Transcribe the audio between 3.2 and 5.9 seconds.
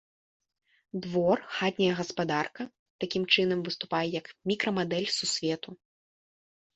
чынам, выступае як мікрамадэль сусвету.